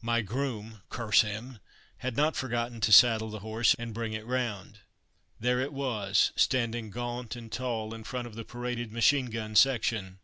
[0.00, 1.58] My groom (curse him)
[1.96, 4.78] had not forgotten to saddle the horse and bring it round.
[5.40, 10.20] There it was, standing gaunt and tall in front of the paraded machine gun section.